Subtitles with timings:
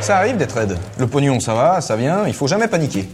[0.00, 0.78] Ça arrive d'être raide.
[0.98, 3.08] Le pognon, ça va, ça vient, il faut jamais paniquer.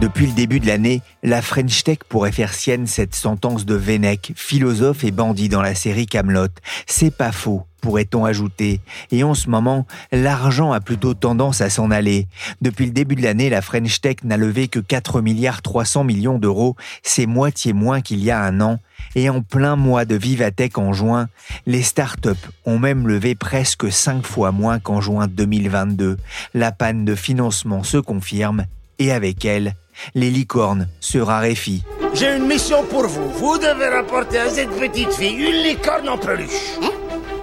[0.00, 4.32] Depuis le début de l'année, la French Tech pourrait faire sienne cette sentence de Vennec,
[4.34, 6.48] philosophe et bandit dans la série Camelot.
[6.86, 8.80] C'est pas faux, pourrait-on ajouter.
[9.12, 12.26] Et en ce moment, l'argent a plutôt tendance à s'en aller.
[12.60, 16.38] Depuis le début de l'année, la French Tech n'a levé que 4 milliards 300 millions
[16.38, 16.76] d'euros.
[17.02, 18.80] C'est moitié moins qu'il y a un an.
[19.14, 21.28] Et en plein mois de Vivatech en juin,
[21.66, 22.30] les startups
[22.64, 26.16] ont même levé presque 5 fois moins qu'en juin 2022.
[26.54, 28.66] La panne de financement se confirme
[28.98, 29.74] et avec elle,
[30.14, 31.84] les licornes se raréfient.
[32.14, 33.28] J'ai une mission pour vous.
[33.30, 36.78] Vous devez rapporter à cette petite fille une licorne en peluche.
[36.82, 36.90] Hein?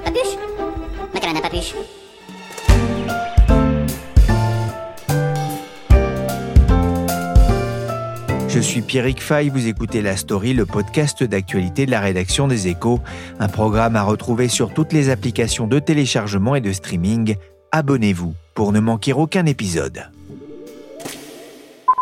[0.05, 0.37] Papuche
[1.13, 1.73] Macarena Papuche.
[8.53, 12.67] Je suis Pierrick Fay, vous écoutez La Story, le podcast d'actualité de la rédaction des
[12.67, 12.99] Échos,
[13.39, 17.37] un programme à retrouver sur toutes les applications de téléchargement et de streaming.
[17.71, 20.01] Abonnez-vous pour ne manquer aucun épisode.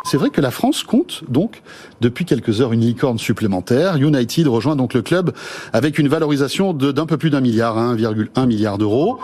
[0.05, 1.61] C'est vrai que la France compte donc
[2.01, 3.97] depuis quelques heures une licorne supplémentaire.
[3.97, 5.33] United rejoint donc le club
[5.71, 9.19] avec une valorisation d'un peu plus d'un milliard, 1,1 milliard d'euros.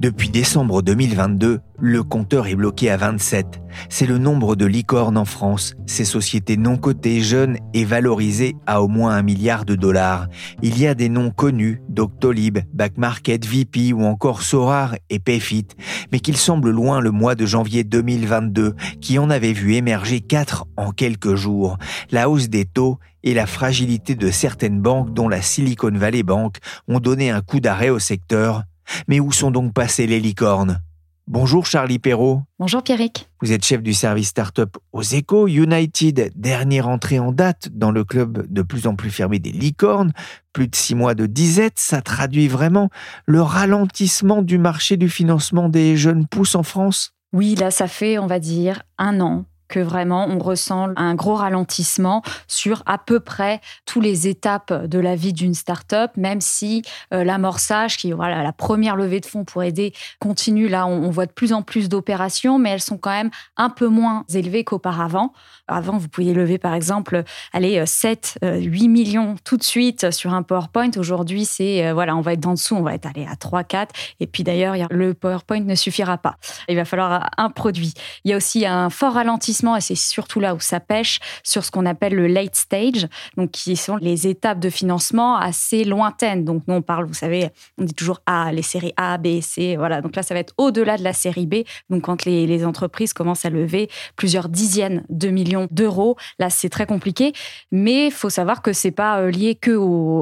[0.00, 3.60] Depuis décembre 2022, le compteur est bloqué à 27.
[3.90, 8.80] C'est le nombre de licornes en France, ces sociétés non cotées, jeunes et valorisées à
[8.80, 10.28] au moins un milliard de dollars.
[10.62, 15.66] Il y a des noms connus, Doctolib, Backmarket, VP ou encore Sorar et Payfit,
[16.12, 20.64] mais qu'il semble loin le mois de janvier 2022, qui en avait vu émerger quatre
[20.78, 21.76] en quelques jours.
[22.10, 26.56] La hausse des taux et la fragilité de certaines banques, dont la Silicon Valley Bank,
[26.88, 28.62] ont donné un coup d'arrêt au secteur.
[29.08, 30.80] Mais où sont donc passées les licornes?
[31.26, 32.42] Bonjour Charlie Perrault.
[32.58, 33.28] Bonjour Pierrick.
[33.40, 35.46] Vous êtes chef du service startup aux Échos.
[35.46, 40.12] United, dernière entrée en date dans le club de plus en plus fermé des licornes.
[40.52, 42.90] Plus de six mois de disette, ça traduit vraiment
[43.26, 47.14] le ralentissement du marché du financement des jeunes pousses en France?
[47.32, 51.36] Oui, là, ça fait, on va dire, un an que vraiment on ressent un gros
[51.36, 56.82] ralentissement sur à peu près toutes les étapes de la vie d'une start-up, même si
[57.14, 60.68] euh, l'amorçage, qui voilà la première levée de fonds pour aider, continue.
[60.68, 63.86] Là, on voit de plus en plus d'opérations, mais elles sont quand même un peu
[63.86, 65.32] moins élevées qu'auparavant.
[65.70, 67.22] Avant, vous pouviez lever par exemple,
[67.52, 70.90] aller 7, 8 millions tout de suite sur un PowerPoint.
[70.96, 73.64] Aujourd'hui, c'est euh, voilà, on va être en dessous, on va être allé à 3,
[73.64, 73.94] 4.
[74.20, 76.36] Et puis d'ailleurs, le PowerPoint ne suffira pas.
[76.68, 77.94] Il va falloir un produit.
[78.24, 81.64] Il y a aussi un fort ralentissement et c'est surtout là où ça pêche, sur
[81.64, 83.06] ce qu'on appelle le late stage,
[83.36, 86.44] donc qui sont les étapes de financement assez lointaines.
[86.44, 89.76] Donc nous, on parle, vous savez, on dit toujours A, les séries A, B, C,
[89.76, 90.00] voilà.
[90.00, 91.56] Donc là, ça va être au-delà de la série B.
[91.88, 96.86] Donc quand les entreprises commencent à lever plusieurs dizaines de millions d'euros, là, c'est très
[96.86, 97.32] compliqué.
[97.72, 99.70] Mais il faut savoir que c'est pas euh, lié que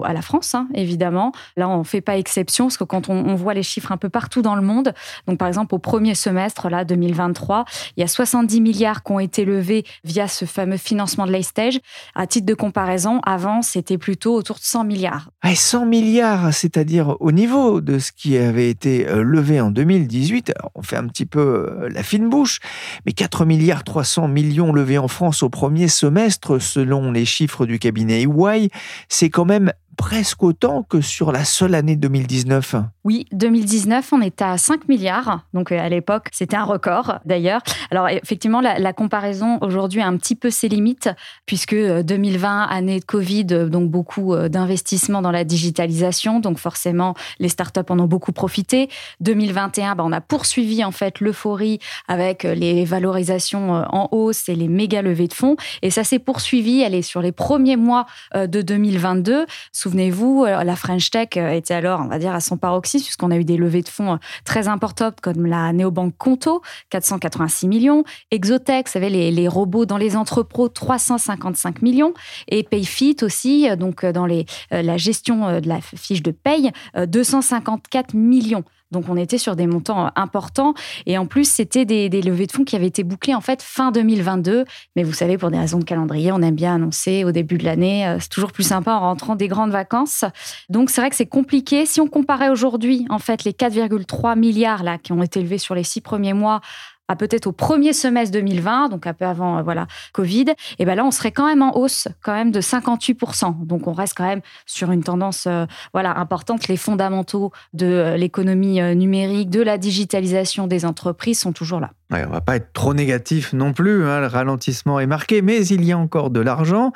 [0.05, 1.33] à la France, hein, évidemment.
[1.57, 4.43] Là, on fait pas exception, parce que quand on, voit les chiffres un peu partout
[4.43, 4.93] dans le monde,
[5.27, 7.65] donc par exemple au premier semestre, là, 2023,
[7.97, 11.79] il y a 70 milliards qui ont été levé via ce fameux financement de stage.
[12.15, 15.31] À titre de comparaison, avant, c'était plutôt autour de 100 milliards.
[15.45, 20.53] 100 milliards, c'est-à-dire au niveau de ce qui avait été euh, levé en 2018.
[20.75, 22.61] on fait un petit peu euh, la fine bouche,
[23.07, 27.79] mais 4 milliards 300 millions levés en France au premier semestre, selon les chiffres du
[27.79, 28.71] cabinet EY,
[29.09, 32.77] c'est quand même presque autant que sur la seule année 2019.
[33.05, 35.41] Oui, 2019, on était à 5 milliards.
[35.53, 37.61] Donc euh, à l'époque, c'était un record d'ailleurs.
[37.91, 41.11] Alors effectivement, la, comparaison aujourd'hui a un petit peu ses limites,
[41.47, 46.39] puisque 2020, euh, année de Covid, euh, donc beaucoup d'investissements dans la digitalisation.
[46.39, 48.89] Donc forcément, les startups en ont beaucoup profité.
[49.21, 54.69] 2021, bah, on a poursuivi en fait l'euphorie avec les valorisations en hausse et les
[54.69, 55.57] méga levées de fonds.
[55.83, 56.83] Et ça s'est poursuivi.
[56.83, 59.47] Elle est sur les premiers mois de 2022.
[59.89, 63.31] Souvenez-vous, euh, la French Tech euh, était alors, on va dire, à son paroxysme, puisqu'on
[63.31, 68.05] a eu des levées de fonds euh, très importantes comme la néobanque Conto, 486 millions,
[68.31, 72.13] Exotech, vous savez, les, les robots dans les entrepôts, 355 millions,
[72.49, 78.65] et Payfit aussi, donc dans la gestion de la fiche de paye, 254 millions.
[78.91, 80.75] Donc on était sur des montants importants.
[81.07, 83.91] Et en plus, c'était des, levées de fonds qui avaient été bouclées en fait fin
[83.93, 84.65] 2022.
[84.97, 87.65] Mais vous savez, pour des raisons de calendrier, on aime bien annoncer au début de
[87.65, 88.17] l'année.
[88.21, 90.25] C'est toujours plus sympa en rentrant des grandes vacances.
[90.69, 91.87] Donc c'est vrai que c'est compliqué.
[91.87, 95.75] Si on comparait aujourd'hui, en fait, les 4,3 milliards là qui ont été levés sur
[95.75, 96.61] les six premiers mois
[97.09, 100.47] à peut-être au premier semestre 2020, donc un peu avant euh, voilà Covid,
[100.79, 103.67] et ben là on serait quand même en hausse, quand même de 58%.
[103.67, 106.69] Donc on reste quand même sur une tendance euh, voilà importante.
[106.69, 111.91] Les fondamentaux de euh, l'économie numérique, de la digitalisation des entreprises sont toujours là.
[112.11, 115.67] Ouais, on va pas être trop négatif non plus, hein, le ralentissement est marqué, mais
[115.67, 116.93] il y a encore de l'argent.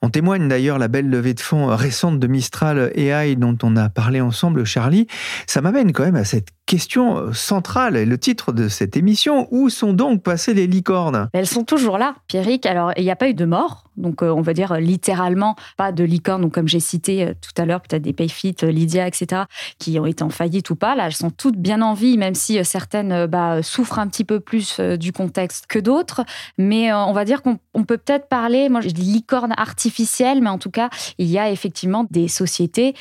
[0.00, 3.90] On témoigne d'ailleurs la belle levée de fonds récente de Mistral AI dont on a
[3.90, 5.06] parlé ensemble, Charlie.
[5.46, 9.48] Ça m'amène quand même à cette question centrale et le titre de cette émission.
[9.50, 11.28] Où sont donc passées les licornes?
[11.32, 12.64] Elles sont toujours là, Pierrick.
[12.64, 15.92] Alors, il n'y a pas eu de mort, donc euh, on va dire littéralement pas
[15.92, 19.06] de licornes, donc comme j'ai cité euh, tout à l'heure, peut-être des Payfit, euh, Lydia,
[19.06, 19.42] etc.,
[19.78, 20.94] qui ont été en faillite ou pas.
[20.94, 24.40] Là, elles sont toutes bien en vie, même si certaines bah, souffrent un petit peu
[24.40, 26.24] plus euh, du contexte que d'autres.
[26.58, 30.50] Mais euh, on va dire qu'on peut peut-être parler, moi je dis licorne artificielle, mais
[30.50, 32.94] en tout cas, il y a effectivement des sociétés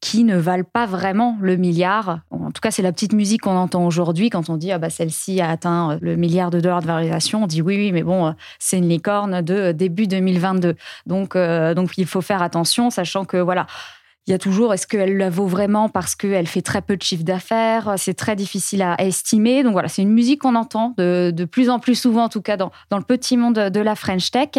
[0.00, 2.20] qui ne valent pas vraiment le milliard.
[2.30, 4.88] En tout cas, c'est la petite musique qu'on entend aujourd'hui quand on dit ah bah
[4.88, 7.44] celle-ci a atteint le milliard de dollars de valorisation.
[7.44, 10.74] On dit oui oui, mais bon, c'est une licorne de début 2022.
[11.06, 13.66] Donc euh, donc il faut faire attention, sachant que voilà
[14.30, 17.02] il y a toujours, est-ce qu'elle la vaut vraiment parce qu'elle fait très peu de
[17.02, 17.94] chiffre d'affaires?
[17.96, 19.64] C'est très difficile à estimer.
[19.64, 22.56] Donc voilà, c'est une musique qu'on entend de, plus en plus souvent, en tout cas
[22.56, 24.50] dans, dans, le petit monde de la French Tech.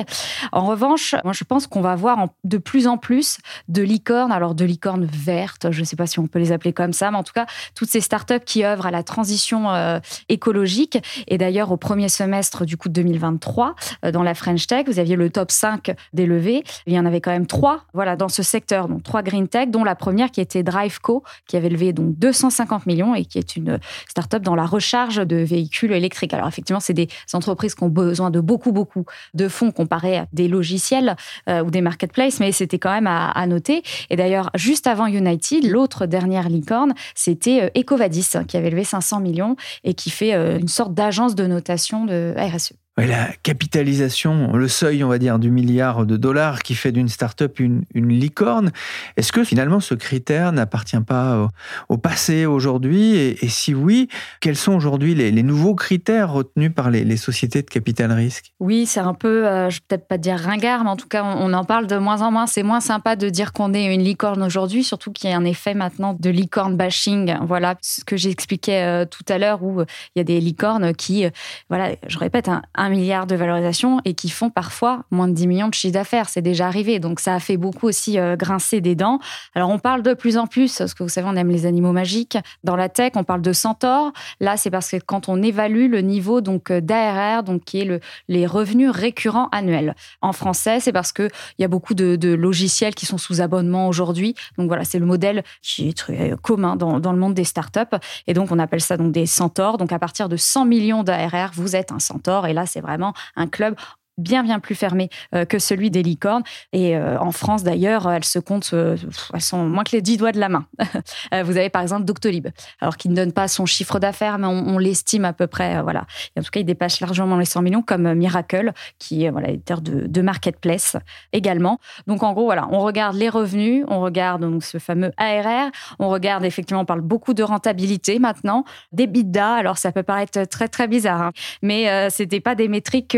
[0.52, 3.38] En revanche, moi je pense qu'on va voir de plus en plus
[3.70, 6.74] de licornes, alors de licornes vertes, je ne sais pas si on peut les appeler
[6.74, 10.00] comme ça, mais en tout cas, toutes ces startups qui œuvrent à la transition euh,
[10.28, 10.98] écologique.
[11.30, 15.00] Et d'ailleurs, au premier semestre du coup de 2023, euh, dans la French Tech, vous
[15.00, 16.66] aviez le top 5 des levées.
[16.88, 19.61] Il y en avait quand même trois voilà, dans ce secteur, donc trois green tech,
[19.70, 23.56] dont la première qui était Driveco, qui avait levé donc 250 millions et qui est
[23.56, 26.34] une start-up dans la recharge de véhicules électriques.
[26.34, 30.26] Alors effectivement, c'est des entreprises qui ont besoin de beaucoup, beaucoup de fonds comparé à
[30.34, 31.16] des logiciels
[31.50, 33.84] euh, ou des marketplaces, mais c'était quand même à, noter.
[34.10, 39.20] Et d'ailleurs, juste avant United, l'autre dernière licorne, c'était euh, Ecovadis, qui avait levé 500
[39.20, 44.68] millions et qui fait euh, une sorte d'agence de notation de RSE la capitalisation, le
[44.68, 48.72] seuil, on va dire, du milliard de dollars qui fait d'une start-up une, licorne.
[49.16, 51.48] Est-ce que finalement ce critère n'appartient pas
[51.88, 53.16] au, passé aujourd'hui?
[53.16, 54.10] Et, si oui,
[54.42, 58.52] quels sont aujourd'hui les, nouveaux critères retenus par les, sociétés de capital risque?
[58.60, 61.24] Oui, c'est un peu, euh, je vais peut-être pas dire ringard, mais en tout cas,
[61.24, 62.48] on, en parle de moins en moins.
[62.48, 65.46] C'est moins sympa de dire qu'on est une licorne aujourd'hui, surtout qu'il y a un
[65.46, 67.36] effet maintenant de licorne bashing.
[67.44, 71.26] Voilà ce que j'expliquais euh, tout à l'heure où il y a des licornes qui,
[71.26, 71.30] euh,
[71.70, 72.50] voilà, je répète,
[72.82, 76.30] un milliard de valorisation et qui font parfois moins de 10 millions de chiffre d'affaires.
[76.30, 76.98] C'est déjà arrivé.
[76.98, 79.20] Donc, ça a fait beaucoup aussi euh, grincer des dents.
[79.54, 81.92] Alors, on parle de plus en plus, parce que vous savez, on aime les animaux
[81.92, 82.40] magiques.
[82.64, 84.14] Dans la tech, on parle de centaure.
[84.40, 87.86] Là, c'est parce que quand on évalue le niveau donc euh, d'ARR, donc qui est
[87.86, 89.94] le, les revenus récurrents annuels.
[90.24, 91.30] En français, c'est parce qu'il
[91.60, 94.34] y a beaucoup de, logiciels qui sont sous abonnement aujourd'hui.
[94.58, 97.80] Donc, voilà, c'est le modèle qui est très commun dans, dans le monde des startups.
[98.26, 99.78] Et donc, on appelle ça donc des centaures.
[99.78, 102.48] Donc, à partir de 100 millions d'ARR, vous êtes un centaure.
[102.48, 103.76] Et là, c'est vraiment un club
[104.22, 106.44] bien bien plus fermé euh, que celui des licornes.
[106.74, 108.96] Et euh, en France d'ailleurs, elles se comptent, euh,
[109.34, 110.66] elles sont moins que les dix doigts de la main.
[111.44, 112.48] vous avez par exemple Doctolib,
[112.80, 116.06] alors qui ne donne pas son chiffre d'affaires, mais on, l'estime à peu près, voilà.
[116.38, 119.82] en tout cas, il dépasse largement les 100 millions, comme Miracle, qui est voilà éditeur
[119.82, 120.98] de, de marketplace
[121.34, 121.80] également.
[122.08, 126.10] Donc en gros, voilà, on regarde les revenus, on regarde donc ce fameux ARR, on
[126.10, 129.56] regarde effectivement, on parle beaucoup de rentabilité maintenant, des bidas.
[129.56, 131.32] Alors ça peut paraître très très bizarre, hein,
[131.62, 133.18] mais c'était pas des métriques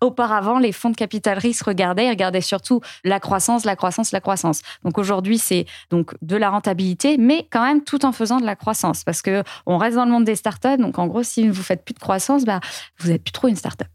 [0.00, 4.12] auparavant avant, les fonds de capital risque regardaient, ils regardaient surtout la croissance, la croissance,
[4.12, 4.62] la croissance.
[4.84, 8.56] Donc aujourd'hui, c'est donc de la rentabilité, mais quand même tout en faisant de la
[8.56, 10.78] croissance, parce que on reste dans le monde des startups.
[10.78, 12.60] Donc en gros, si vous faites plus de croissance, bah,
[12.98, 13.88] vous n'êtes plus trop une startup.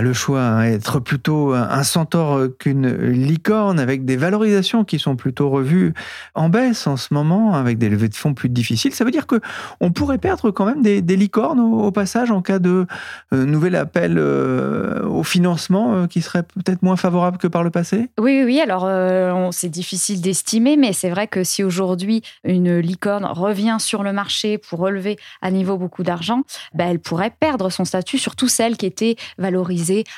[0.00, 5.50] Le choix, hein, être plutôt un centaure qu'une licorne, avec des valorisations qui sont plutôt
[5.50, 5.92] revues
[6.34, 8.94] en baisse en ce moment, avec des levées de fonds plus difficiles.
[8.94, 9.40] Ça veut dire que
[9.80, 12.86] on pourrait perdre quand même des, licornes au, passage en cas de
[13.32, 17.70] euh, nouvel appel euh, au financement euh, qui serait peut-être moins favorable que par le
[17.70, 18.08] passé?
[18.18, 18.60] Oui, oui.
[18.60, 18.88] Alors,
[19.52, 24.58] c'est difficile d'estimer, mais c'est vrai que si aujourd'hui une licorne revient sur le marché
[24.58, 26.42] pour relever à niveau beaucoup d'argent,
[26.74, 29.71] bah, elle pourrait perdre son statut, surtout celle qui était valorisée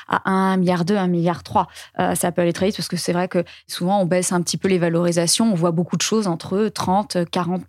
[0.07, 1.67] à 1 milliard 2, 1 milliard 3.
[1.99, 4.41] Euh, ça peut aller très vite parce que c'est vrai que souvent on baisse un
[4.41, 7.63] petit peu les valorisations, on voit beaucoup de choses entre 30 40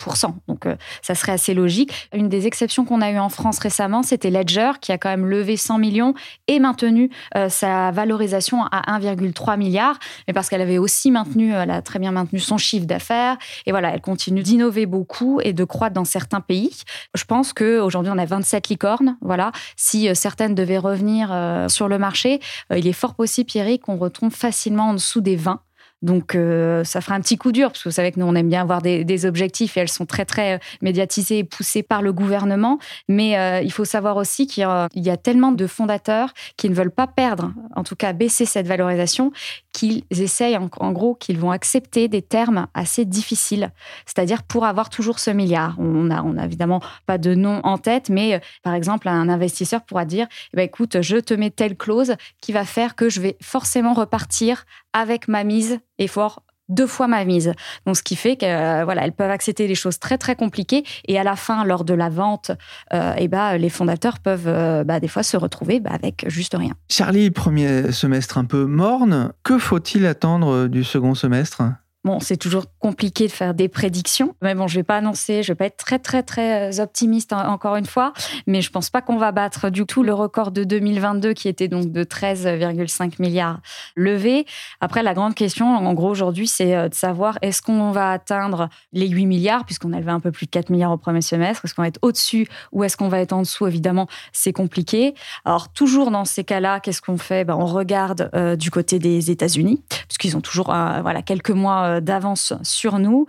[0.48, 2.08] Donc euh, ça serait assez logique.
[2.12, 5.26] Une des exceptions qu'on a eu en France récemment, c'était Ledger qui a quand même
[5.26, 6.14] levé 100 millions
[6.48, 11.70] et maintenu euh, sa valorisation à 1,3 milliard, mais parce qu'elle avait aussi maintenu, elle
[11.70, 15.64] a très bien maintenu son chiffre d'affaires et voilà, elle continue d'innover beaucoup et de
[15.64, 16.82] croître dans certains pays.
[17.14, 19.52] Je pense qu'aujourd'hui on a 27 licornes, voilà.
[19.76, 21.30] Si certaines devaient revenir
[21.76, 22.40] sur le marché,
[22.74, 25.60] il est fort possible, Pierrick, qu'on retombe facilement en dessous des 20.
[26.02, 28.34] Donc, euh, ça fera un petit coup dur, parce que vous savez que nous, on
[28.34, 32.02] aime bien avoir des, objectifs et elles sont très, très euh, médiatisées et poussées par
[32.02, 32.78] le gouvernement.
[33.08, 34.62] Mais euh, il faut savoir aussi qu'il
[34.94, 38.66] y, a tellement de fondateurs qui ne veulent pas perdre, en tout cas baisser cette
[38.66, 39.32] valorisation,
[39.72, 43.70] qu'ils essayent, en, gros, qu'ils vont accepter des termes assez difficiles.
[44.04, 45.76] C'est-à-dire pour avoir toujours ce milliard.
[45.78, 50.04] On n'a a évidemment pas de nom en tête, mais par exemple, un investisseur pourra
[50.04, 53.36] dire eh ben, écoute, je te mets telle clause qui va faire que je vais
[53.42, 54.64] forcément repartir
[54.96, 57.52] avec ma mise et fort deux fois ma mise.
[57.86, 61.18] Donc, ce qui fait que voilà, elles peuvent accepter des choses très très compliquées et
[61.18, 62.50] à la fin, lors de la vente,
[62.92, 66.56] euh, et bah, les fondateurs peuvent euh, bah, des fois se retrouver bah, avec juste
[66.56, 66.74] rien.
[66.90, 69.32] Charlie, premier semestre un peu morne.
[69.42, 71.62] Que faut-il attendre du second semestre?
[72.06, 75.48] Bon, c'est toujours compliqué de faire des prédictions, mais bon, je vais pas annoncer, je
[75.50, 78.12] vais pas être très très très euh, optimiste encore une fois,
[78.46, 81.66] mais je pense pas qu'on va battre du tout le record de 2022 qui était
[81.66, 83.58] donc de 13,5 milliards
[83.96, 84.46] levés.
[84.80, 88.68] Après, la grande question, en gros aujourd'hui, c'est euh, de savoir est-ce qu'on va atteindre
[88.92, 91.64] les 8 milliards puisqu'on a levé un peu plus de 4 milliards au premier semestre,
[91.64, 93.66] est-ce qu'on va être au-dessus ou est-ce qu'on va être en dessous?
[93.66, 95.16] Évidemment, c'est compliqué.
[95.44, 97.44] Alors toujours dans ces cas-là, qu'est-ce qu'on fait?
[97.44, 102.54] Ben, on regarde euh, du côté des États-Unis puisqu'ils ont toujours voilà quelques mois d'avance
[102.62, 103.26] sur nous.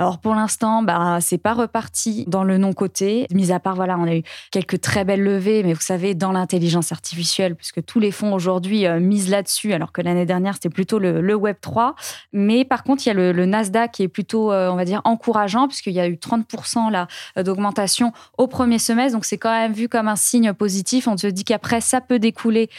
[0.00, 3.26] Alors pour l'instant, bah, c'est pas reparti dans le non-côté.
[3.34, 6.32] Mis à part, voilà, on a eu quelques très belles levées, mais vous savez, dans
[6.32, 10.70] l'intelligence artificielle, puisque tous les fonds aujourd'hui euh, misent là-dessus, alors que l'année dernière, c'était
[10.70, 11.96] plutôt le, Web 3.
[12.32, 15.02] Mais par contre, il y a le, Nasdaq qui est plutôt, euh, on va dire,
[15.04, 19.12] encourageant, puisqu'il y a eu 30% là, euh, d'augmentation au premier semestre.
[19.12, 21.08] Donc c'est quand même vu comme un signe positif.
[21.08, 22.70] On se dit qu'après, ça peut découler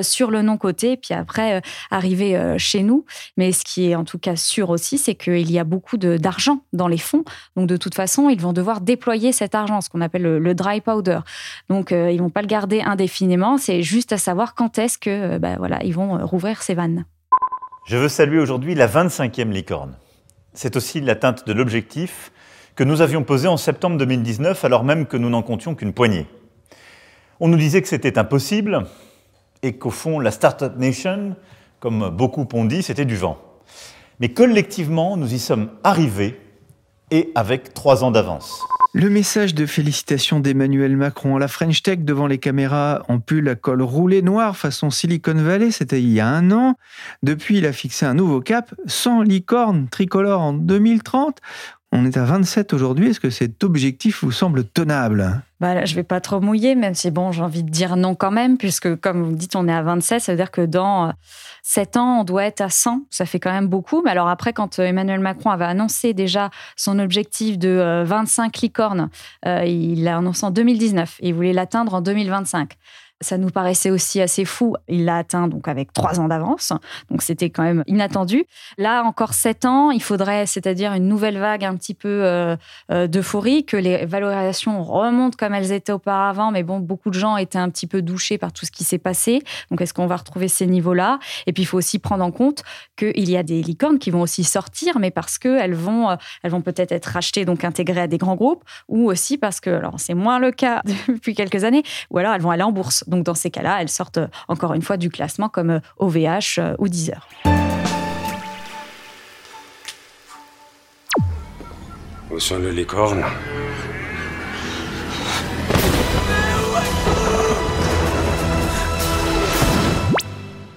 [0.00, 1.60] sur le non-côté, puis après,
[1.90, 3.04] arriver chez nous.
[3.36, 6.62] Mais ce qui est en tout cas sûr aussi, c'est qu'il y a beaucoup d'argent
[6.72, 7.24] dans les fonds.
[7.56, 10.80] Donc de toute façon, ils vont devoir déployer cet argent, ce qu'on appelle le, dry
[10.80, 11.20] powder.
[11.68, 13.58] Donc euh, ils vont pas le garder indéfiniment.
[13.58, 16.74] C'est juste à savoir quand est-ce que euh, bah, voilà, ils vont euh, rouvrir ces
[16.74, 17.04] vannes.
[17.86, 19.96] Je veux saluer aujourd'hui la 25e licorne.
[20.52, 22.32] C'est aussi l'atteinte de l'objectif
[22.76, 26.26] que nous avions posé en septembre 2019, alors même que nous n'en comptions qu'une poignée.
[27.40, 28.86] On nous disait que c'était impossible
[29.62, 31.36] et qu'au fond, la Startup Nation,
[31.78, 33.38] comme beaucoup ont dit, c'était du vent.
[34.20, 36.38] Mais collectivement, nous y sommes arrivés
[37.10, 38.62] et avec trois ans d'avance.
[38.92, 43.48] Le message de félicitations d'Emmanuel Macron à la French Tech devant les caméras en pull
[43.48, 46.74] à col roulé noir façon Silicon Valley, c'était il y a un an.
[47.22, 51.38] Depuis, il a fixé un nouveau cap, sans licorne tricolore en 2030.
[51.92, 53.10] On est à 27 aujourd'hui.
[53.10, 55.42] Est-ce que cet objectif vous semble tenable?
[55.58, 58.30] Bah, Je vais pas trop mouiller, même si bon, j'ai envie de dire non quand
[58.30, 60.20] même, puisque comme vous dites, on est à 27.
[60.20, 61.12] Ça veut dire que dans
[61.64, 63.06] 7 euh, ans, on doit être à 100.
[63.10, 64.02] Ça fait quand même beaucoup.
[64.04, 68.60] Mais alors après, quand euh, Emmanuel Macron avait annoncé déjà son objectif de 25 euh,
[68.62, 69.10] licornes,
[69.44, 72.76] il l'a annoncé en 2019 et il voulait l'atteindre en 2025
[73.20, 74.76] ça nous paraissait aussi assez fou.
[74.88, 76.72] Il l'a atteint donc avec trois ans d'avance,
[77.10, 78.44] donc c'était quand même inattendu.
[78.78, 82.56] Là, encore sept ans, il faudrait, c'est-à-dire une nouvelle vague un petit peu euh,
[82.90, 87.36] euh, d'euphorie, que les valorisations remontent comme elles étaient auparavant, mais bon, beaucoup de gens
[87.36, 89.42] étaient un petit peu douchés par tout ce qui s'est passé.
[89.70, 91.18] Donc, est-ce qu'on va retrouver ces niveaux-là?
[91.46, 92.62] Et puis, il faut aussi prendre en compte
[92.96, 96.50] qu'il y a des licornes qui vont aussi sortir, mais parce qu'elles vont, euh, elles
[96.50, 100.00] vont peut-être être rachetées, donc intégrées à des grands groupes, ou aussi parce que, alors
[100.00, 103.04] c'est moins le cas depuis quelques années, ou alors elles vont aller en bourse.
[103.10, 106.40] Donc dans ces cas-là, elles sortent euh, encore une fois du classement comme OVH euh,
[106.58, 107.28] euh, ou Deezer.
[112.30, 113.24] Où sont les licornes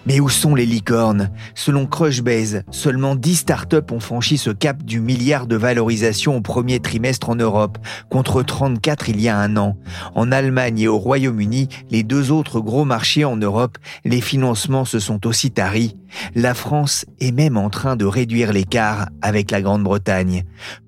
[0.06, 1.30] Mais où sont les licornes?
[1.56, 6.82] Selon Crushbase, seulement 10 startups ont franchi ce cap du milliard de valorisation au premier
[6.82, 7.78] trimestre en Europe,
[8.10, 9.78] contre 34 il y a un an.
[10.14, 15.00] En Allemagne et au Royaume-Uni, les deux autres gros marchés en Europe, les financements se
[15.00, 15.96] sont aussi taris.
[16.36, 20.44] La France est même en train de réduire l'écart avec la Grande-Bretagne.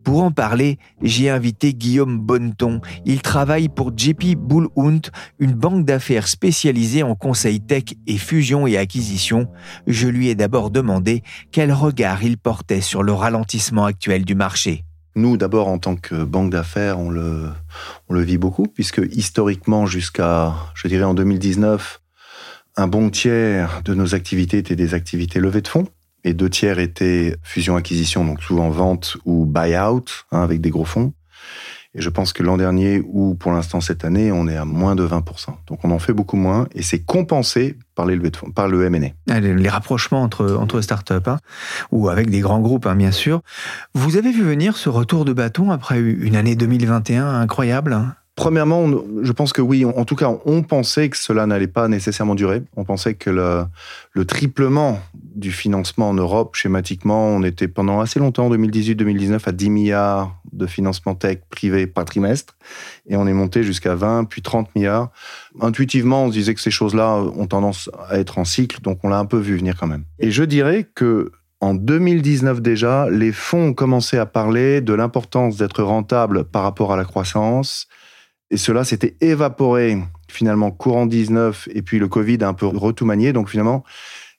[0.06, 2.80] Pour en parler, j'ai invité Guillaume Bonneton.
[3.06, 5.02] Il travaille pour JP Bullhunt,
[5.40, 9.48] une banque d'affaires spécialisée en conseil tech et fusion et acquisition.
[9.88, 14.84] Je lui ai d'abord demandé quel regard il portait sur le ralentissement actuel du marché.
[15.16, 17.50] Nous, d'abord, en tant que banque d'affaires, on le,
[18.08, 22.00] on le vit beaucoup, puisque historiquement, jusqu'à, je dirais, en 2019,
[22.78, 25.88] un bon tiers de nos activités étaient des activités levées de fonds
[26.26, 31.14] et deux tiers étaient fusion-acquisition, donc souvent vente ou buy-out hein, avec des gros fonds.
[31.98, 34.96] Et je pense que l'an dernier ou pour l'instant cette année, on est à moins
[34.96, 35.22] de 20%.
[35.68, 38.84] Donc on en fait beaucoup moins et c'est compensé par les de fonds, par le
[38.84, 39.12] M&A.
[39.30, 41.38] Ah, les rapprochements entre, entre startups hein,
[41.92, 43.42] ou avec des grands groupes, hein, bien sûr.
[43.94, 47.94] Vous avez vu venir ce retour de bâton après une année 2021 incroyable
[48.36, 48.86] Premièrement,
[49.22, 49.86] je pense que oui.
[49.86, 52.64] En tout cas, on pensait que cela n'allait pas nécessairement durer.
[52.76, 58.50] On pensait que le, triplement du financement en Europe, schématiquement, on était pendant assez longtemps,
[58.50, 62.58] 2018-2019, à 10 milliards de financement tech privé par trimestre.
[63.08, 65.12] Et on est monté jusqu'à 20, puis 30 milliards.
[65.62, 69.10] Intuitivement, on se disait que ces choses-là ont tendance à être en cycle, donc on
[69.10, 70.04] l'a un peu vu venir quand même.
[70.20, 75.56] Et je dirais que en 2019 déjà, les fonds ont commencé à parler de l'importance
[75.56, 77.88] d'être rentable par rapport à la croissance,
[78.56, 79.98] et cela s'était évaporé
[80.30, 83.34] finalement courant 19 et puis le Covid a un peu retout manié.
[83.34, 83.84] Donc finalement,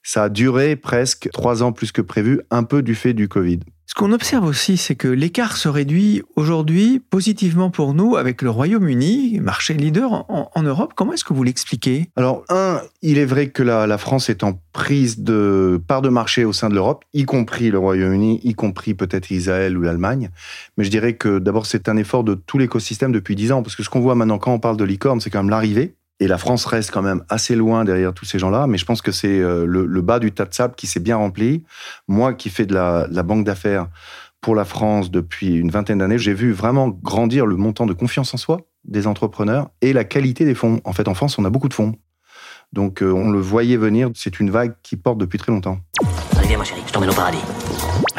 [0.01, 3.59] ça a duré presque trois ans plus que prévu, un peu du fait du Covid.
[3.89, 8.49] Ce qu'on observe aussi, c'est que l'écart se réduit aujourd'hui positivement pour nous avec le
[8.49, 10.91] Royaume-Uni, marché leader en, Europe.
[10.93, 12.09] Comment est-ce que vous l'expliquez?
[12.17, 16.43] Alors, un, il est vrai que la, France est en prise de part de marché
[16.43, 20.31] au sein de l'Europe, y compris le Royaume-Uni, y compris peut-être Israël ou l'Allemagne.
[20.77, 23.77] Mais je dirais que d'abord, c'est un effort de tout l'écosystème depuis dix ans, parce
[23.77, 25.95] que ce qu'on voit maintenant quand on parle de licorne, c'est quand même l'arrivée.
[26.19, 29.01] Et la France reste quand même assez loin derrière tous ces gens-là, mais je pense
[29.01, 31.63] que c'est euh, le, bas du tas de sable qui s'est bien rempli.
[32.07, 33.87] Moi qui fais de la, banque d'affaires
[34.41, 38.33] pour la France depuis une vingtaine d'années, j'ai vu vraiment grandir le montant de confiance
[38.33, 40.81] en soi des entrepreneurs et la qualité des fonds.
[40.85, 41.95] En fait, en France, on a beaucoup de fonds.
[42.73, 45.79] Donc euh, on le voyait venir, c'est une vague qui porte depuis très longtemps.
[46.37, 47.39] Allez, viens, ma chérie, je t'emmène au paradis.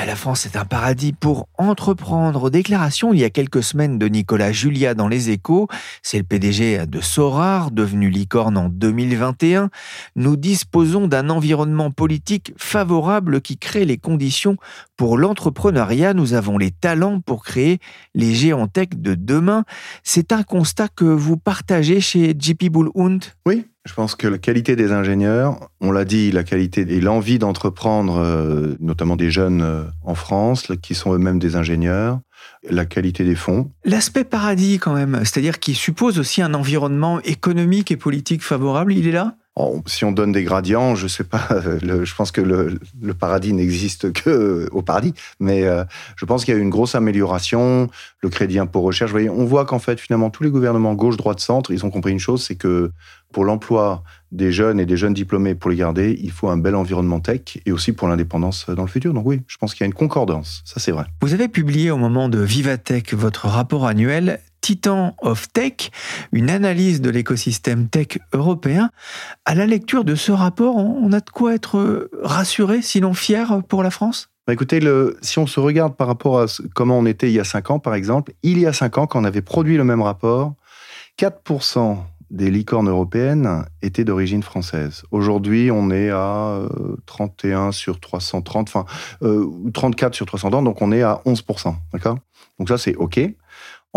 [0.08, 2.48] La France est un paradis pour entreprendre.
[2.48, 5.68] Déclaration il y a quelques semaines de Nicolas Julia dans Les Échos.
[6.00, 9.68] C'est le PDG de Sorar, devenu licorne en 2021.
[10.16, 14.56] Nous disposons d'un environnement politique favorable qui crée les conditions
[14.96, 16.14] pour l'entrepreneuriat.
[16.14, 17.78] Nous avons les talents pour créer
[18.14, 19.64] les géants tech de demain.
[20.04, 22.90] C'est un constat que vous partagez chez JP Bull
[23.44, 27.38] Oui, je pense que la qualité des ingénieurs, on l'a dit, la qualité et l'envie
[27.38, 32.20] d'entreprendre, euh, notamment des jeunes euh, en France, qui sont eux-mêmes des ingénieurs,
[32.68, 33.70] la qualité des fonds.
[33.84, 39.08] L'aspect paradis quand même, c'est-à-dire qui suppose aussi un environnement économique et politique favorable, il
[39.08, 39.36] est là?
[39.86, 41.48] Si on donne des gradients, je sais pas,
[41.82, 45.84] je pense que le, paradis n'existe que au paradis, mais euh,
[46.16, 47.88] je pense qu'il y a eu une grosse amélioration,
[48.20, 49.10] le crédit impôt recherche.
[49.10, 51.90] Vous voyez, on voit qu'en fait, finalement, tous les gouvernements gauche, droite, centre, ils ont
[51.90, 52.92] compris une chose, c'est que
[53.32, 56.74] pour l'emploi des jeunes et des jeunes diplômés, pour les garder, il faut un bel
[56.74, 59.12] environnement tech et aussi pour l'indépendance dans le futur.
[59.12, 61.06] Donc oui, je pense qu'il y a une concordance, ça c'est vrai.
[61.20, 65.90] Vous avez publié au moment de Vivatech votre rapport annuel Titan of Tech,
[66.32, 68.90] une analyse de l'écosystème tech européen.
[69.44, 73.82] À la lecture de ce rapport, on a de quoi être rassuré, sinon fier pour
[73.82, 74.30] la France?
[74.46, 74.80] Bah, écoutez,
[75.20, 77.78] si on se regarde par rapport à comment on était il y a cinq ans,
[77.78, 80.54] par exemple, il y a cinq ans, quand on avait produit le même rapport,
[81.18, 81.98] 4%
[82.30, 85.02] des licornes européennes étaient d'origine française.
[85.10, 86.62] Aujourd'hui, on est à
[87.06, 88.84] 31 euh, sur 330, enfin
[89.72, 91.74] 34 euh, sur 330, donc on est à 11%.
[91.92, 92.18] D'accord?
[92.58, 93.20] Donc ça, c'est OK.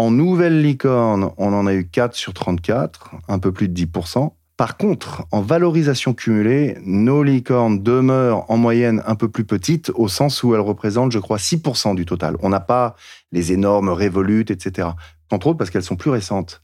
[0.01, 4.31] En nouvelle licorne, on en a eu 4 sur 34, un peu plus de 10%.
[4.57, 10.07] Par contre, en valorisation cumulée, nos licornes demeurent en moyenne un peu plus petites, au
[10.07, 12.35] sens où elles représentent, je crois, 6% du total.
[12.41, 12.95] On n'a pas
[13.31, 14.87] les énormes révolutes, etc.
[15.29, 16.63] Entre autres parce qu'elles sont plus récentes.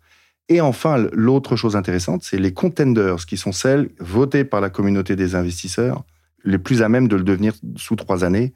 [0.50, 5.16] Et enfin, l'autre chose intéressante, c'est les contenders, qui sont celles votées par la communauté
[5.16, 6.06] des investisseurs,
[6.48, 8.54] les plus à même de le devenir sous trois années,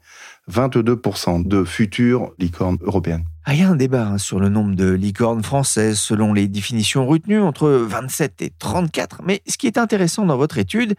[0.50, 3.24] 22% de futures licornes européennes.
[3.48, 7.06] Il y a un débat hein, sur le nombre de licornes françaises selon les définitions
[7.06, 9.22] retenues, entre 27 et 34.
[9.24, 10.94] Mais ce qui est intéressant dans votre étude,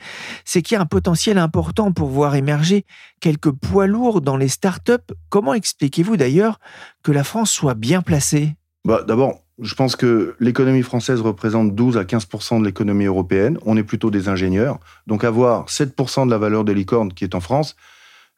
[0.45, 2.85] c'est qu'il y a un potentiel important pour voir émerger
[3.21, 5.13] quelques poids lourds dans les startups.
[5.29, 6.59] Comment expliquez-vous d'ailleurs
[7.01, 8.55] que la France soit bien placée?
[8.85, 12.27] Bah, D'abord, je pense que l'économie française représente 12 à 15
[12.59, 13.57] de l'économie européenne.
[13.65, 14.79] On est plutôt des ingénieurs.
[15.05, 17.75] Donc avoir 7 de la valeur des licornes qui est en France,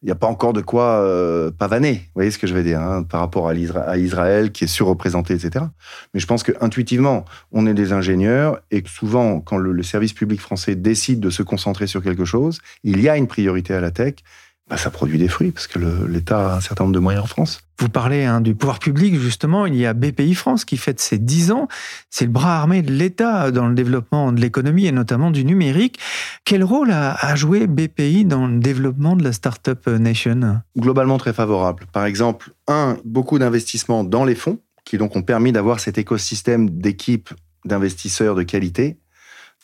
[0.02, 1.94] il n'y a pas encore de quoi euh, pavaner.
[1.94, 3.56] Vous voyez ce que je veux dire hein, par rapport à,
[3.98, 5.66] Israël qui est surreprésenté, etc.
[6.14, 10.42] Mais je pense que intuitivement, on est des ingénieurs et souvent, quand le service public
[10.42, 13.90] français décide de se concentrer sur quelque chose, il y a une priorité à la
[13.90, 14.16] tech
[14.68, 17.28] bah, ça produit des fruits parce que l'État a un certain nombre de moyens en
[17.28, 17.60] France.
[17.78, 21.20] Vous parlez hein, du pouvoir public, justement, il y a BPI France qui fête ses
[21.20, 21.68] 10 ans.
[22.10, 26.00] C'est le bras armé de l'État dans le développement de l'économie et notamment du numérique.
[26.46, 30.62] Quel rôle a, joué BPI dans le développement de la Startup Nation?
[30.78, 31.86] Globalement très favorable.
[31.92, 36.70] Par exemple, un, beaucoup d'investissements dans les fonds qui donc ont permis d'avoir cet écosystème
[36.70, 37.30] d'équipes
[37.66, 38.98] d'investisseurs de qualité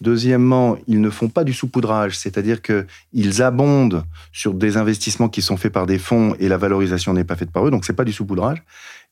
[0.01, 5.57] Deuxièmement, ils ne font pas du saupoudrage, c'est-à-dire qu'ils abondent sur des investissements qui sont
[5.57, 8.03] faits par des fonds et la valorisation n'est pas faite par eux, donc c'est pas
[8.03, 8.63] du saupoudrage.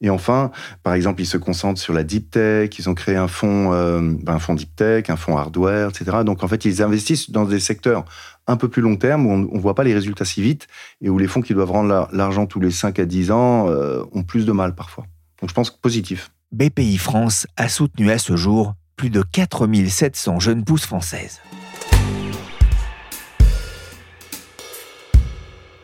[0.02, 0.49] Et enfin,
[0.82, 4.02] par exemple, ils se concentrent sur la deep tech, ils ont créé un fonds, euh,
[4.02, 6.19] ben, un fonds deep tech, un fonds hardware, etc.
[6.25, 8.04] Donc en fait, ils investissent dans des secteurs
[8.47, 10.67] un peu plus long terme où on ne voit pas les résultats si vite
[11.02, 14.04] et où les fonds qui doivent rendre l'argent tous les 5 à 10 ans euh,
[14.13, 15.06] ont plus de mal parfois.
[15.39, 16.32] Donc je pense positif.
[16.52, 21.39] BPI France a soutenu à ce jour plus de 4700 jeunes pousses françaises.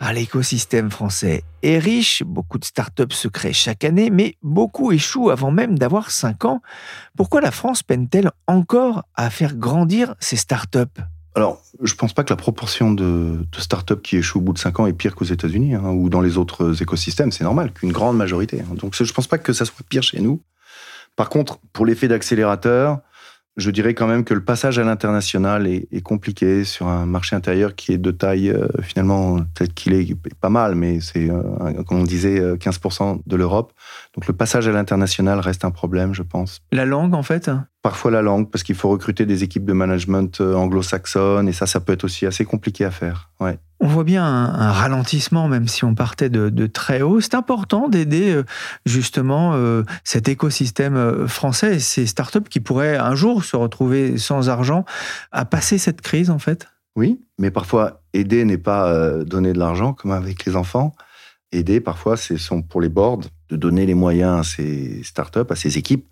[0.02, 5.30] Ah, l'écosystème français est riche, beaucoup de startups se créent chaque année, mais beaucoup échouent
[5.30, 6.62] avant même d'avoir 5 ans.
[7.16, 11.02] Pourquoi la France peine-t-elle encore à faire grandir ces startups?
[11.36, 14.54] Alors, je ne pense pas que la proportion de, de startups qui échouent au bout
[14.54, 17.32] de 5 ans est pire qu'aux États-Unis hein, ou dans les autres écosystèmes.
[17.32, 18.60] C'est normal qu'une grande majorité.
[18.60, 18.76] Hein.
[18.76, 20.42] Donc, je ne pense pas que ça soit pire chez nous.
[21.16, 23.00] Par contre, pour l'effet d'accélérateur,
[23.58, 27.76] je dirais quand même que le passage à l'international est, compliqué sur un marché intérieur
[27.76, 31.42] qui est de taille, euh, finalement, peut-être qu'il est pas mal, mais c'est, euh,
[31.88, 33.74] comme on disait, 15% euh, de l'Europe.
[34.14, 36.62] Donc le passage à l'international reste un problème, je pense.
[36.72, 37.50] La langue, en fait?
[37.82, 41.80] Parfois la langue, parce qu'il faut recruter des équipes de management anglo-saxonnes, et ça, ça
[41.80, 43.32] peut être aussi assez compliqué à faire.
[43.40, 43.58] Ouais.
[43.80, 47.20] On voit bien un, ralentissement, même si on partait de, très haut.
[47.20, 48.44] C'est important d'aider euh,
[48.86, 54.18] justement euh, cet écosystème euh, français et ces startups qui pourraient un jour se retrouver
[54.18, 54.86] sans argent
[55.32, 56.68] à passer cette crise, en fait.
[56.96, 60.96] Oui, mais parfois aider n'est pas donner de l'argent comme avec les enfants.
[61.52, 62.38] Aider, parfois, c'est
[62.70, 66.08] pour les boards de donner les moyens à ces startups, à ces équipes,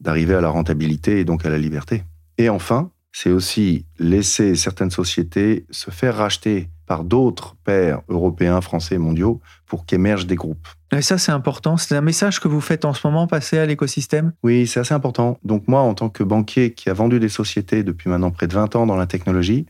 [0.00, 2.02] d'arriver à la rentabilité et donc à la liberté.
[2.36, 8.98] Et enfin, c'est aussi laisser certaines sociétés se faire racheter par d'autres pairs européens, français,
[8.98, 10.68] mondiaux, pour qu'émergent des groupes.
[10.92, 11.76] Et ça, c'est important.
[11.76, 14.32] C'est un message que vous faites en ce moment passer à l'écosystème?
[14.42, 15.38] Oui, c'est assez important.
[15.42, 18.54] Donc moi, en tant que banquier qui a vendu des sociétés depuis maintenant près de
[18.54, 19.66] 20 ans dans la technologie,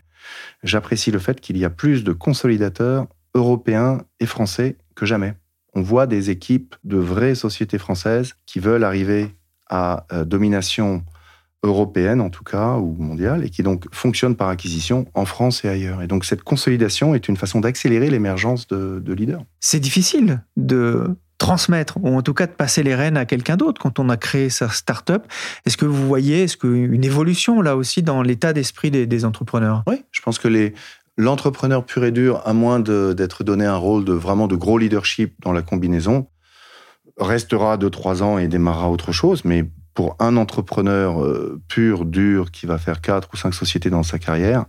[0.63, 5.35] j'apprécie le fait qu'il y a plus de consolidateurs européens et français que jamais.
[5.75, 9.35] On voit des équipes de vraies sociétés françaises qui veulent arriver
[9.69, 11.05] à euh, domination
[11.65, 15.69] européenne en tout cas, ou mondiale, et qui donc fonctionne par acquisition en France et
[15.69, 16.03] ailleurs.
[16.03, 19.43] Et donc cette consolidation est une façon d'accélérer l'émergence de, leaders.
[19.61, 23.81] C'est difficile de transmettre, ou en tout cas de passer les rênes à quelqu'un d'autre
[23.81, 25.25] quand on a créé sa start-up.
[25.67, 29.83] Est-ce que vous voyez est-ce une évolution là aussi dans l'état d'esprit des, entrepreneurs?
[29.87, 30.75] Oui, je pense que les,
[31.17, 35.35] l'entrepreneur pur et dur, à moins d'être donné un rôle de vraiment de gros leadership
[35.43, 36.29] dans la combinaison,
[37.19, 42.51] restera de trois ans et démarrera autre chose, mais pour un entrepreneur euh, pur, dur,
[42.51, 44.65] qui va faire quatre ou cinq sociétés dans sa carrière,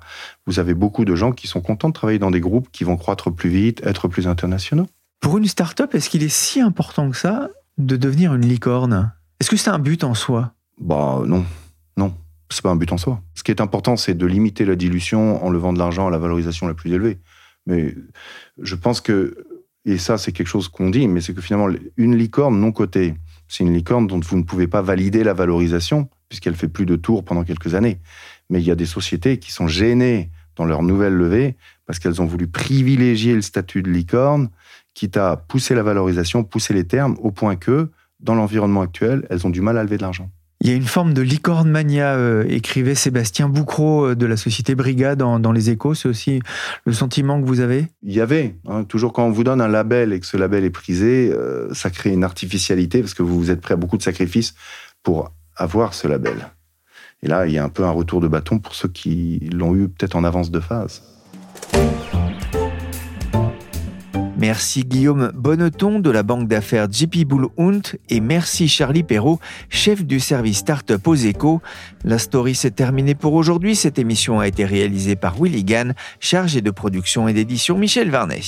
[0.46, 2.96] vous avez beaucoup de gens qui sont contents de travailler dans des groupes qui vont
[2.96, 4.88] croître plus vite, être plus internationaux.
[5.20, 9.12] Pour une start-up, est-ce qu'il est si important que ça de devenir une licorne?
[9.40, 10.54] Est-ce que c'est un but en soi?
[10.80, 11.44] Bah non,
[11.98, 12.14] non,
[12.50, 13.22] c'est pas un but en soi.
[13.34, 16.20] Ce qui est important, c'est de limiter la dilution en levant de l'argent à la
[16.20, 17.20] valorisation la plus élevée.
[17.66, 17.96] Mais
[18.62, 19.36] je pense que,
[19.86, 23.16] et ça c'est quelque chose qu'on dit, mais c'est que finalement, une licorne non cotée,
[23.48, 26.96] c'est une licorne dont vous ne pouvez pas valider la valorisation, puisqu'elle fait plus de
[26.96, 28.00] tours pendant quelques années.
[28.50, 31.56] Mais il y a des sociétés qui sont gênées dans leur nouvelle levée
[31.86, 34.50] parce qu'elles ont voulu privilégier le statut de licorne,
[34.94, 39.46] quitte à pousser la valorisation, pousser les termes, au point que, dans l'environnement actuel, elles
[39.46, 40.32] ont du mal à lever de l'argent.
[40.66, 44.36] Il y a une forme de licorne mania, euh, écrivait Sébastien Boucro euh, de la
[44.36, 45.94] société Brigade dans, Les Échos.
[45.94, 46.40] C'est aussi
[46.86, 47.86] le sentiment que vous avez?
[48.02, 48.56] Il y avait.
[48.68, 48.84] Hein.
[48.84, 51.92] toujours quand on vous donne un label et que ce label est prisé, euh, ça
[51.92, 54.56] crée une artificialité parce que vous vous êtes prêt à beaucoup de sacrifices
[55.04, 56.50] pour avoir ce label.
[57.22, 59.76] Et là, il y a un peu un retour de bâton pour ceux qui l'ont
[59.76, 61.04] eu peut-être en avance de phase.
[64.38, 70.04] Merci Guillaume Bonneton de la banque d'affaires JP Bull Hunt et merci Charlie Perrault, chef
[70.04, 71.62] du service Startup aux échos.
[72.04, 73.76] La story s'est terminée pour aujourd'hui.
[73.76, 78.42] Cette émission a été réalisée par Willy Gann, chargé de production et d'édition Michel Varnet.